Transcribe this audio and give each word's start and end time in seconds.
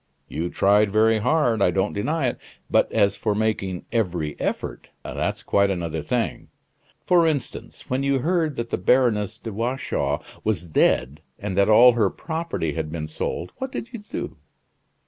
"You 0.27 0.49
tried 0.49 0.91
very 0.91 1.19
hard, 1.19 1.61
I 1.61 1.69
don't 1.69 1.93
deny 1.93 2.25
it; 2.29 2.39
but 2.71 2.91
as 2.91 3.15
for 3.15 3.35
making 3.35 3.85
every 3.91 4.35
effort 4.39 4.89
that's 5.03 5.43
quite 5.43 5.69
another 5.69 6.01
thing. 6.01 6.47
For 7.05 7.27
instance, 7.27 7.87
when 7.87 8.01
you 8.01 8.17
heard 8.17 8.55
that 8.55 8.71
the 8.71 8.79
Baroness 8.79 9.37
de 9.37 9.51
Watchau 9.53 10.19
was 10.43 10.65
dead, 10.65 11.21
and 11.37 11.55
that 11.55 11.69
all 11.69 11.91
her 11.91 12.09
property 12.09 12.73
had 12.73 12.91
been 12.91 13.07
sold, 13.07 13.53
what 13.57 13.71
did 13.71 13.93
you 13.93 13.99
do?" 13.99 14.37